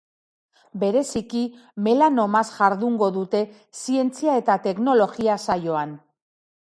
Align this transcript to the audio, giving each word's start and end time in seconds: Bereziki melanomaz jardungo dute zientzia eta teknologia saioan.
Bereziki 0.83 1.41
melanomaz 1.87 2.43
jardungo 2.55 3.09
dute 3.19 3.41
zientzia 3.83 4.39
eta 4.43 4.57
teknologia 4.65 5.37
saioan. 5.49 5.93